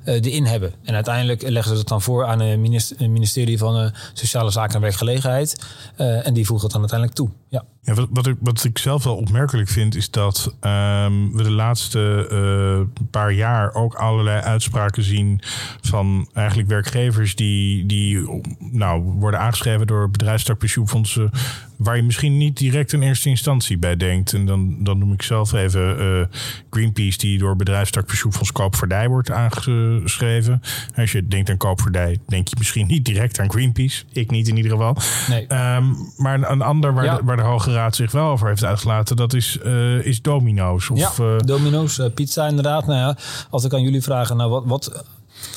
[0.03, 0.73] erin hebben.
[0.83, 2.59] En uiteindelijk leggen ze dat dan voor aan het
[2.99, 5.65] ministerie van Sociale Zaken en Werkgelegenheid.
[5.95, 7.29] en die voegt dat dan uiteindelijk toe.
[7.49, 7.63] Ja.
[7.85, 11.51] Ja, wat, wat, ik, wat ik zelf wel opmerkelijk vind, is dat um, we de
[11.51, 15.39] laatste uh, paar jaar ook allerlei uitspraken zien
[15.81, 21.31] van eigenlijk werkgevers die, die nou, worden aangeschreven door bedrijfstak pensioenfondsen
[21.77, 24.33] waar je misschien niet direct in eerste instantie bij denkt.
[24.33, 26.25] En dan, dan noem ik zelf even uh,
[26.69, 30.61] Greenpeace, die door bedrijfstak pensioenfonds Koopvaardij wordt aangeschreven.
[30.95, 34.03] Als je denkt aan Koopvaardij, denk je misschien niet direct aan Greenpeace.
[34.11, 34.97] Ik niet in ieder geval.
[35.29, 35.41] Nee.
[35.41, 39.15] Um, maar een ander waar, de, waar de Hoge Raad zich wel over heeft uitgelaten,
[39.15, 40.89] dat is, uh, is Domino's.
[40.89, 42.85] Of, ja, uh, Domino's, pizza inderdaad.
[42.85, 43.17] Nou ja,
[43.49, 45.05] als ik aan jullie vragen, nou, wat, wat,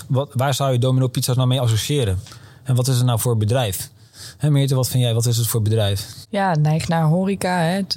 [0.08, 2.18] wat, waar zou je Domino pizza's nou mee associëren?
[2.62, 3.90] En wat is het nou voor bedrijf?
[4.38, 5.14] Hè, Meerte, wat vind jij?
[5.14, 6.06] Wat is het voor bedrijf?
[6.28, 7.58] Ja, neigt naar horeca.
[7.58, 7.76] Hè.
[7.76, 7.96] Het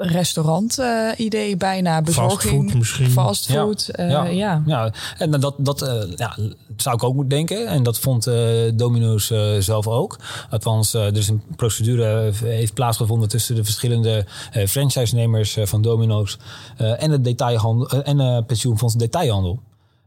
[0.00, 2.02] uh, restaurant-idee bijna.
[2.02, 3.10] Bezorging, fastfood misschien.
[3.10, 4.04] Fastfood, ja.
[4.04, 4.24] ja.
[4.24, 4.62] ja.
[4.66, 4.92] ja.
[5.18, 6.36] En dat, dat uh, ja,
[6.76, 7.66] zou ik ook moeten denken.
[7.66, 8.30] En dat vond
[8.74, 10.18] Domino's zelf ook.
[10.50, 14.26] Althans, er is een procedure heeft plaatsgevonden tussen de verschillende
[14.66, 16.38] franchise-nemers van Domino's
[16.76, 19.60] en het detailhandel en pensioenfonds detailhandel.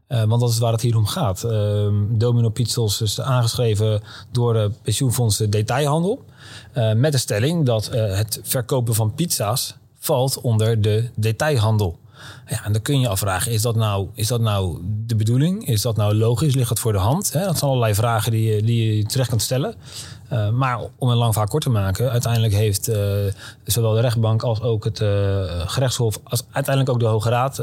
[0.08, 1.44] Uh, want dat is waar het hier om gaat.
[1.44, 6.24] Uh, Domino Pizzels is aangeschreven door de pensioenfondsen detailhandel.
[6.74, 11.98] Uh, met de stelling dat het verkopen van pizza's valt onder de detailhandel.
[12.46, 15.66] Ja, en dan kun je afvragen, is dat nou, is dat nou de bedoeling?
[15.66, 16.54] Is dat nou logisch?
[16.54, 17.32] Ligt dat voor de hand?
[17.32, 19.74] Dat zijn allerlei vragen die, die je terecht kunt stellen.
[20.32, 22.96] Uh, maar om een lang verhaal kort te maken, uiteindelijk heeft uh,
[23.64, 25.08] zowel de rechtbank als ook het uh,
[25.66, 27.62] gerechtshof, als uiteindelijk ook de Hoge Raad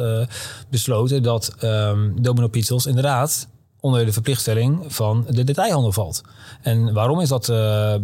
[0.69, 3.47] besloten dat um, Domino Pizzels inderdaad
[3.79, 6.21] onder de verplichtstelling van de detailhandel valt.
[6.61, 7.53] En waarom is dat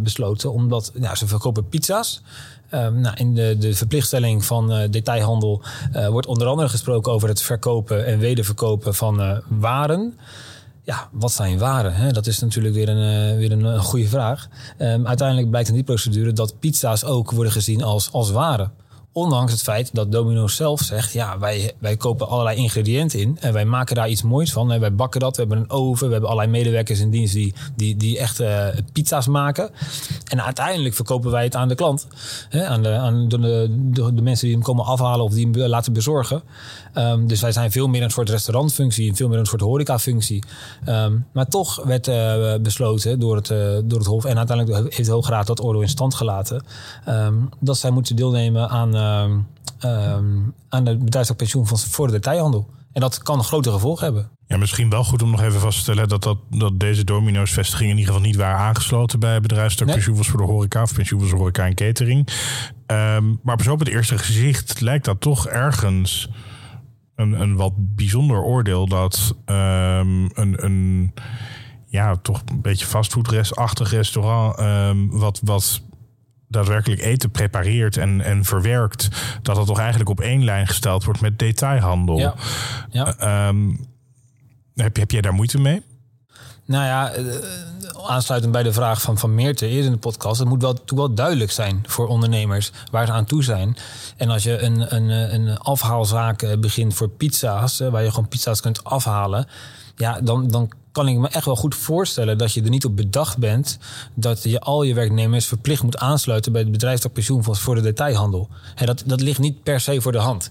[0.04, 0.54] besloten?
[0.54, 2.22] Omdat ze verkopen pizza's.
[2.74, 5.62] Um, nou, in de, de verplichtstelling van uh, detailhandel
[5.96, 10.18] uh, wordt onder andere gesproken over het verkopen en wederverkopen van uh, waren.
[10.84, 11.94] Ja, wat zijn waren?
[11.94, 12.12] Hè?
[12.12, 14.48] Dat is natuurlijk weer een, weer een, goede vraag.
[14.80, 18.72] Um, uiteindelijk blijkt in die procedure dat pizza's ook worden gezien als, als waren.
[19.18, 23.54] Ondanks het feit dat Domino's zelf zegt: ja, wij, wij kopen allerlei ingrediënten in en
[23.54, 24.72] wij maken daar iets moois van.
[24.72, 25.36] En wij bakken dat.
[25.36, 28.68] We hebben een oven, we hebben allerlei medewerkers in dienst die, die, die echt uh,
[28.92, 29.70] pizza's maken.
[30.24, 32.08] En uiteindelijk verkopen wij het aan de klant,
[32.50, 35.58] hè, aan, de, aan de, de, de, mensen die hem komen afhalen of die hem
[35.58, 36.42] laten bezorgen.
[36.94, 40.44] Um, dus wij zijn veel meer een soort restaurantfunctie en veel meer een soort horecafunctie.
[40.88, 45.08] Um, maar toch werd uh, besloten door het, uh, door het Hof en uiteindelijk heeft
[45.08, 46.64] de Hoge Raad dat oordeel in stand gelaten.
[47.10, 48.96] Um, dat zij moeten deelnemen aan,
[50.70, 52.70] aan de bedrijfstak pensioenfonds voor de detailhandel.
[52.92, 54.30] En dat kan grote gevolgen hebben.
[54.48, 57.52] Ja, misschien wel goed om nog even vast te stellen dat, dat, dat deze domino's
[57.52, 59.96] vestigingen in ieder geval niet waren aangesloten bij bedrijfstak nee.
[59.96, 62.28] pensioenfonds voor de horeca of pensioenfonds horeca en catering.
[62.88, 66.30] Um, maar op het eerste gezicht lijkt dat toch ergens
[67.16, 71.14] een, een wat bijzonder oordeel dat um, een, een
[71.86, 75.82] ja, toch een beetje fastfoodrestachtig restaurant, um, wat, wat
[76.58, 79.08] daadwerkelijk eten prepareert en, en verwerkt,
[79.42, 82.18] dat dat toch eigenlijk op één lijn gesteld wordt met detailhandel.
[82.18, 82.34] Ja.
[82.90, 83.48] ja.
[83.48, 83.88] Um,
[84.76, 85.82] heb, heb jij daar moeite mee?
[86.66, 87.12] Nou ja,
[88.08, 91.14] aansluitend bij de vraag van, van Meerte eerder in de podcast, het moet wel, wel
[91.14, 93.78] duidelijk zijn voor ondernemers waar ze aan toe zijn.
[94.18, 98.84] En als je een, een, een afhaalzaak begint voor pizza's, waar je gewoon pizza's kunt
[98.84, 99.48] afhalen,
[99.96, 102.96] ja, dan, dan kan ik me echt wel goed voorstellen dat je er niet op
[102.96, 103.78] bedacht bent
[104.14, 108.50] dat je al je werknemers verplicht moet aansluiten bij het bedrijfstak pensioenfonds voor de detailhandel.
[108.76, 110.50] He, dat, dat ligt niet per se voor de hand.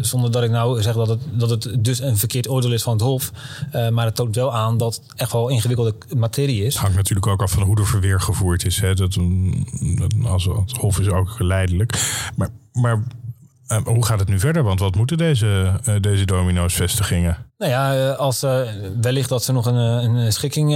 [0.00, 2.92] Zonder dat ik nou zeg dat het, dat het dus een verkeerd oordeel is van
[2.92, 3.32] het Hof.
[3.74, 6.72] Uh, maar het toont wel aan dat het echt wel ingewikkelde materie is.
[6.72, 8.80] Het hangt natuurlijk ook af van hoe er verweer gevoerd is.
[8.80, 9.18] Dat, dat,
[10.24, 12.20] als het Hof is ook geleidelijk.
[12.36, 13.02] Maar, maar
[13.72, 14.62] uh, hoe gaat het nu verder?
[14.62, 17.36] Want wat moeten deze, uh, deze domino's vestigingen?
[17.58, 18.60] Nou ja, als uh,
[19.00, 20.68] wellicht dat ze nog een, een schikking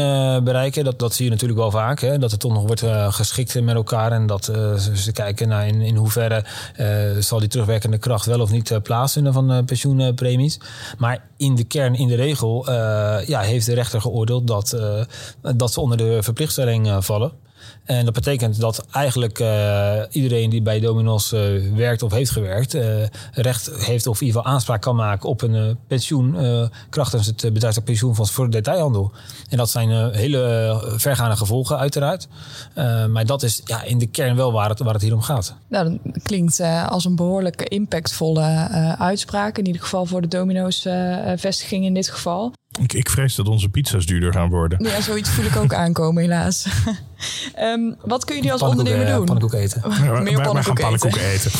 [0.44, 0.84] bereiken.
[0.84, 2.00] Dat, dat zie je natuurlijk wel vaak.
[2.00, 2.18] Hè?
[2.18, 4.12] Dat het toch nog wordt geschikt met elkaar.
[4.12, 4.44] En dat
[4.94, 6.44] ze kijken naar in, in hoeverre
[7.18, 10.60] zal die terugwerkende kracht wel of niet plaatsvinden van pensioenpremies.
[10.98, 12.72] Maar in de kern, in de regel,
[13.26, 14.76] ja, heeft de rechter geoordeeld dat,
[15.56, 17.32] dat ze onder de verplichtstelling vallen.
[17.84, 21.40] En dat betekent dat eigenlijk uh, iedereen die bij Domino's uh,
[21.74, 22.82] werkt of heeft gewerkt, uh,
[23.32, 26.36] recht heeft of in ieder geval aanspraak kan maken op een pensioen
[26.90, 29.12] krachtens het bedrijfstak pensioenfonds voor de detailhandel.
[29.48, 32.28] En dat zijn hele vergaande gevolgen uiteraard.
[33.10, 35.54] maar dat is ja, in de kern wel waar het, waar het hier om gaat.
[35.68, 39.58] Nou, dat klinkt als een behoorlijk impactvolle uitspraak.
[39.58, 40.86] In ieder geval voor de Domino's
[41.36, 42.52] vestiging in dit geval.
[42.80, 44.84] Ik, ik vrees dat onze pizza's duurder gaan worden.
[44.84, 46.66] Ja, zoiets voel ik ook aankomen, helaas.
[47.58, 49.24] Um, wat kun je nu als ondernemer doen?
[49.24, 49.82] Pannenkoek eten.
[50.22, 50.74] Meer pannenkoek eten.
[50.74, 51.50] pannenkoek eten.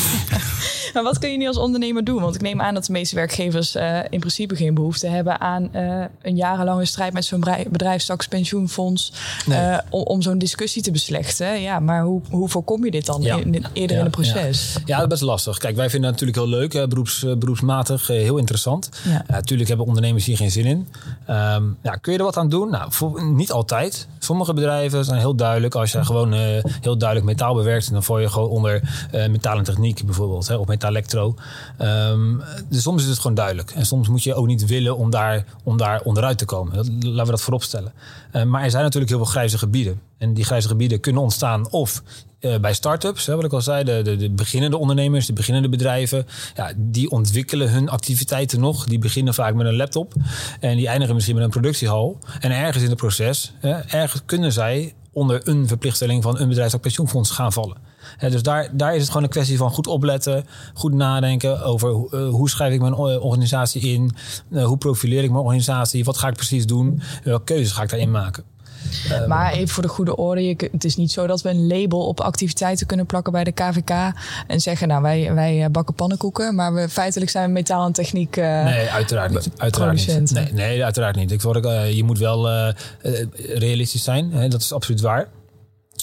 [0.95, 2.21] maar wat kun je nu als ondernemer doen?
[2.21, 5.69] Want ik neem aan dat de meeste werkgevers uh, in principe geen behoefte hebben aan
[5.75, 9.13] uh, een jarenlange strijd met zo'n bedrijfstaks pensioenfonds.
[9.47, 9.59] Nee.
[9.59, 11.61] Uh, om, om zo'n discussie te beslechten.
[11.61, 13.37] Ja, maar hoe, hoe voorkom je dit dan ja.
[13.37, 14.73] in, in, eerder ja, in het proces?
[14.75, 14.81] Ja.
[14.85, 15.59] ja, dat is best lastig.
[15.59, 18.91] Kijk, wij vinden het natuurlijk heel leuk, beroeps, beroepsmatig, heel interessant.
[19.27, 20.89] natuurlijk hebben ondernemers hier geen zin in.
[21.31, 22.71] Um, ja, kun je er wat aan doen?
[22.71, 24.07] Nou, voor, niet altijd.
[24.19, 25.75] Sommige bedrijven zijn heel duidelijk duidelijk.
[25.75, 26.33] Als je gewoon
[26.81, 28.83] heel duidelijk metaal bewerkt, dan val je gewoon onder
[29.31, 31.35] metalen techniek bijvoorbeeld, hè, of metalectro.
[31.81, 33.71] Um, dus soms is het gewoon duidelijk.
[33.71, 36.77] En soms moet je ook niet willen om daar, om daar onderuit te komen.
[36.77, 37.93] laten we dat voorop stellen.
[38.47, 40.01] maar er zijn natuurlijk heel veel grijze gebieden.
[40.19, 42.03] En die grijze gebieden kunnen ontstaan of
[42.41, 46.73] uh, bij start-ups, wat ik al zei, de, de, beginnende ondernemers, de beginnende bedrijven, ja,
[46.77, 48.85] die ontwikkelen hun activiteiten nog.
[48.85, 50.15] Die beginnen vaak met een laptop
[50.61, 52.19] en die eindigen misschien met een productiehal.
[52.41, 53.53] En ergens in het proces,
[53.89, 57.77] ergens kunnen zij onder een verplichtstelling van een bedrijf pensioenfonds gaan vallen.
[58.19, 62.29] dus daar, daar is het gewoon een kwestie van goed opletten, goed nadenken over uh,
[62.29, 64.15] hoe schrijf ik mijn organisatie in,
[64.51, 67.89] uh, hoe profileer ik mijn organisatie, wat ga ik precies doen, welke keuzes ga ik
[67.89, 68.45] daarin maken.
[69.11, 71.67] Ehm, maar even voor de goede orde, je, het is niet zo dat we een
[71.67, 73.91] label op activiteiten kunnen plakken bij de KVK
[74.47, 78.37] en zeggen, nou wij, wij eh, bakken pannenkoeken, maar we feitelijk zijn metaal en techniek.
[78.37, 79.51] Uh, nee, uiteraard niet.
[79.57, 80.31] Uiteraard niet.
[80.31, 81.33] Nee, nee, uiteraard niet.
[81.33, 82.73] Ik word, uh, je moet wel
[83.55, 85.29] realistisch zijn, hè, dat is absoluut waar.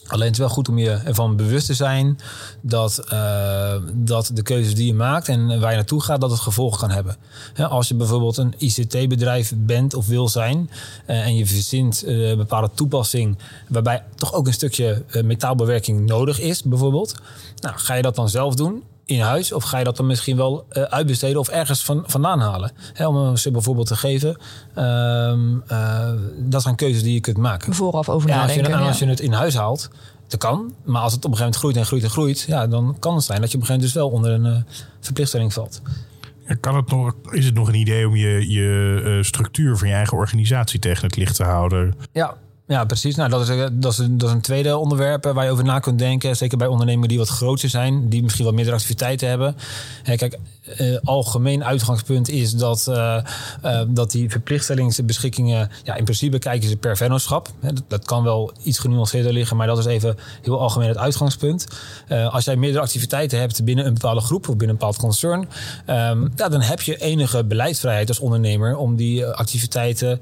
[0.07, 2.19] Alleen het is wel goed om je ervan bewust te zijn
[2.61, 6.39] dat, uh, dat de keuzes die je maakt en waar je naartoe gaat, dat het
[6.39, 7.15] gevolgen kan hebben.
[7.69, 10.69] als je bijvoorbeeld een ICT-bedrijf bent of wil zijn
[11.07, 16.39] uh, en je verzint uh, een bepaalde toepassing waarbij toch ook een stukje metaalbewerking nodig
[16.39, 17.15] is, bijvoorbeeld.
[17.59, 18.83] Nou, ga je dat dan zelf doen?
[19.05, 19.51] In huis?
[19.51, 22.71] Of ga je dat dan misschien wel uh, uitbesteden of ergens van, vandaan halen?
[22.93, 24.37] Hè, om een bijvoorbeeld te geven.
[24.77, 27.73] Um, uh, dat zijn keuzes die je kunt maken.
[27.73, 28.63] Vooraf over ja, nadenken.
[28.63, 28.87] Als je, ja.
[28.87, 29.89] als je het in huis haalt,
[30.27, 30.73] dat kan.
[30.83, 32.41] Maar als het op een gegeven moment groeit en groeit en groeit...
[32.47, 34.65] Ja, dan kan het zijn dat je op een gegeven moment dus wel onder een
[34.65, 35.81] uh, verplichtstelling valt.
[36.59, 40.17] Kan het nog, is het nog een idee om je, je structuur van je eigen
[40.17, 41.93] organisatie tegen het licht te houden?
[42.11, 43.15] Ja, ja, precies.
[43.15, 45.99] Nou, dat is, dat, is dat is een tweede onderwerp waar je over na kunt
[45.99, 46.35] denken.
[46.35, 49.55] Zeker bij ondernemingen die wat groter zijn, die misschien wat minder activiteiten hebben.
[50.03, 50.37] Kijk,
[50.79, 53.17] uh, algemeen uitgangspunt is dat, uh,
[53.65, 57.49] uh, dat die verplichtstellingsbeschikkingen, ja, in principe kijken ze per vennootschap.
[57.59, 61.67] Dat, dat, kan wel iets genuanceerder liggen, maar dat is even heel algemeen het uitgangspunt.
[62.29, 66.31] als jij meerdere activiteiten hebt binnen een bepaalde groep of binnen een bepaald concern, um,
[66.35, 70.21] ja, dan heb je enige beleidsvrijheid als ondernemer om die activiteiten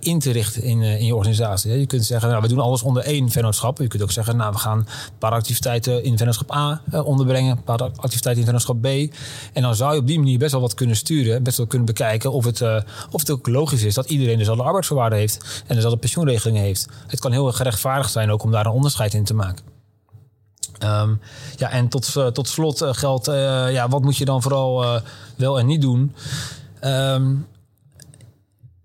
[0.00, 1.78] in te richten in, in je organisatie.
[1.78, 3.78] Je kunt zeggen, nou, we doen alles onder één vennootschap.
[3.78, 7.62] Je kunt ook zeggen, nou, we gaan een paar activiteiten in vennootschap A onderbrengen, een
[7.62, 8.86] paar activiteiten in vennootschap B.
[9.64, 11.42] dan zou je op die manier best wel wat kunnen sturen.
[11.42, 12.76] Best wel kunnen bekijken of het, uh,
[13.10, 15.62] of het ook logisch is dat iedereen dezelfde arbeidsvoorwaarden heeft.
[15.66, 16.88] En dezelfde pensioenregelingen heeft.
[17.06, 19.64] Het kan heel gerechtvaardigd zijn ook om daar een onderscheid in te maken.
[20.84, 21.20] Um,
[21.56, 25.00] ja, en tot, uh, tot slot uh, geldt, ja, wat moet je dan vooral
[25.36, 26.14] wel en niet doen?
[26.84, 27.46] Um,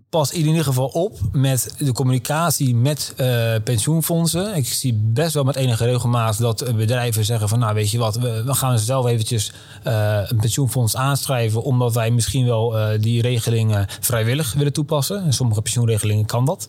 [0.10, 4.56] pas in ieder geval op met de communicatie met uh, pensioenfondsen.
[4.56, 7.60] Ik zie best wel met enige regelmaat dat bedrijven zeggen van...
[7.60, 9.52] nou, weet je wat, we, we gaan zelf eventjes
[9.88, 11.63] uh, een pensioenfonds aanschrijven...
[11.63, 15.24] omdat wij misschien wel uh, die regelingen vrijwillig willen toepassen.
[15.24, 16.67] En sommige pensioenregelingen kan dat.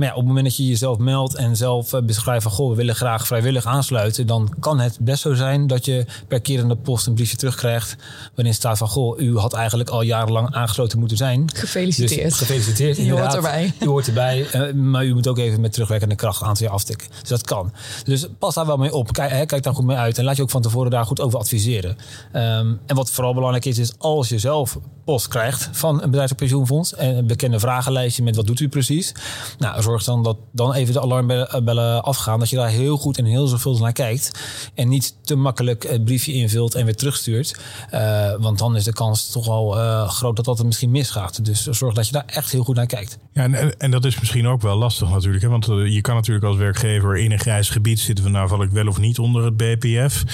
[0.00, 2.52] Maar ja, op het moment dat je jezelf meldt en zelf eh, beschrijft van...
[2.52, 4.26] goh, we willen graag vrijwillig aansluiten...
[4.26, 7.36] dan kan het best zo zijn dat je per keer in de post een briefje
[7.36, 7.96] terugkrijgt...
[8.34, 11.50] waarin staat van, goh, u had eigenlijk al jarenlang aangesloten moeten zijn.
[11.54, 12.22] Gefeliciteerd.
[12.22, 13.72] Dus, gefeliciteerd, Je hoort erbij.
[13.80, 16.74] Je hoort erbij, uh, maar u moet ook even met terugwerkende kracht een aantal jaar
[16.74, 17.08] aftikken.
[17.20, 17.72] Dus dat kan.
[18.04, 19.12] Dus pas daar wel mee op.
[19.12, 21.20] Kijk, hè, kijk daar goed mee uit en laat je ook van tevoren daar goed
[21.20, 21.96] over adviseren.
[22.32, 26.94] Um, en wat vooral belangrijk is, is als je zelf post krijgt van een bedrijfspensioenfonds...
[26.94, 29.12] en een bekende vragenlijstje met wat doet u precies...
[29.58, 32.38] Nou, zorg dan dat dan even de alarmbellen afgaan.
[32.38, 34.30] Dat je daar heel goed en heel zorgvuldig naar kijkt.
[34.74, 37.60] En niet te makkelijk het briefje invult en weer terugstuurt.
[37.94, 41.44] Uh, want dan is de kans toch wel uh, groot dat dat er misschien misgaat.
[41.44, 43.18] Dus zorg dat je daar echt heel goed naar kijkt.
[43.32, 45.42] Ja, en, en dat is misschien ook wel lastig natuurlijk.
[45.42, 45.48] Hè?
[45.48, 48.24] Want eh, je kan natuurlijk als werkgever in een grijs gebied zitten.
[48.24, 50.24] Van, nou, val ik wel of niet onder het BPF?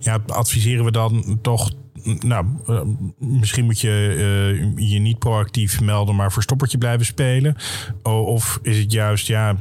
[0.00, 1.70] Ja, adviseren we dan toch
[2.06, 2.80] nou, uh,
[3.18, 4.14] misschien moet je
[4.76, 7.56] uh, je niet proactief melden, maar verstoppertje blijven spelen.
[8.02, 9.56] of is het juist, ja,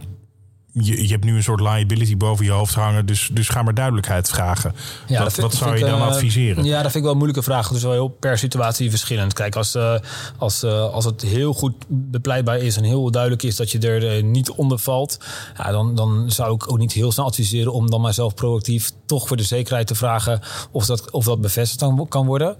[0.82, 3.06] je, je, hebt nu een soort liability boven je hoofd hangen.
[3.06, 4.74] Dus, dus ga maar duidelijkheid vragen.
[5.08, 6.64] Ja, wat, wat zou je dan uh, adviseren?
[6.64, 7.72] Ja, dat vind ik wel een moeilijke vraag.
[7.72, 9.34] Is wel heel per situatie verschillend.
[9.34, 9.96] Kijk, als, uh,
[10.38, 14.24] als, uh, als het heel goed bepleitbaar is en heel duidelijk is dat je er
[14.24, 15.18] niet onder valt,
[15.58, 18.92] ja, dan, dan zou ik ook niet heel snel adviseren om dan maar zelf proactief
[19.06, 20.40] toch voor de zekerheid te vragen
[20.72, 22.58] of dat, of dat bevestigd kan worden.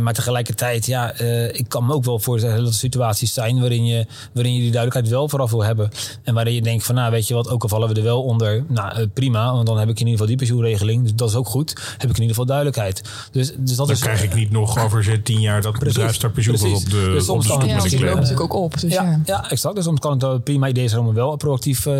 [0.00, 1.18] maar tegelijkertijd, ja,
[1.52, 4.70] ik kan me ook wel voorstellen dat er situaties zijn waarin je, waarin je die
[4.70, 5.90] duidelijkheid wel vooraf wil hebben.
[6.22, 8.22] En waarin je denkt van, nou, weet je wat, ook al vallen we er wel
[8.22, 11.02] onder, nou eh, prima, want dan heb ik in ieder geval die pensioenregeling.
[11.02, 11.70] Dus dat is ook goed.
[11.98, 13.02] Heb ik in ieder geval duidelijkheid.
[13.32, 16.90] Dus, dus dat dan is, krijg ik niet nog over tien jaar dat bedrijfstakpensioen op
[16.90, 18.80] de, dus soms op de ja, die loopt natuurlijk ook op.
[18.80, 19.20] Dus ja, ja.
[19.24, 19.74] ja, exact.
[19.74, 21.94] Dus soms kan het een prima idee zijn om wel proactief uh,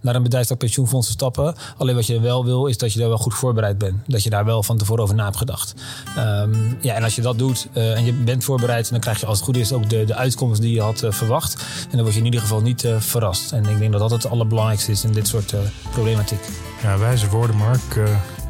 [0.00, 1.54] naar een bedrijfstakpensioenfonds te stappen.
[1.76, 3.96] Alleen wat je wel wil, is dat je daar wel goed voorbereid bent.
[4.06, 5.74] Dat je daar wel van tevoren over na hebt gedacht.
[6.18, 9.26] Um, ja, en als je dat doet uh, en je bent voorbereid, dan krijg je
[9.26, 11.54] als het goed is ook de, de uitkomst die je had uh, verwacht.
[11.82, 13.52] En dan word je in ieder geval niet verrast.
[13.52, 15.54] En ik denk dat dat het allerbelangrijkste belangrijkste is in dit soort
[15.90, 16.40] problematiek.
[16.82, 18.00] Ja, wijze woorden, Mark.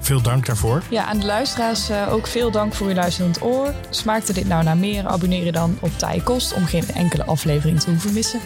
[0.00, 0.82] Veel dank daarvoor.
[0.90, 3.74] Ja, aan de luisteraars ook veel dank voor uw luisterend oor.
[3.90, 5.06] Smaakte dit nou naar meer?
[5.06, 8.40] Abonneer je dan op Tij Kost om geen enkele aflevering te hoeven missen.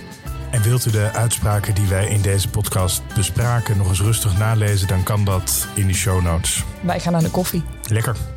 [0.51, 4.89] En wilt u de uitspraken die wij in deze podcast bespraken nog eens rustig nalezen,
[4.89, 6.65] dan kan dat in de show notes.
[6.81, 7.63] Wij gaan naar de koffie.
[7.89, 8.36] Lekker.